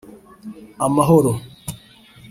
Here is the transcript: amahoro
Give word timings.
amahoro 0.85 1.31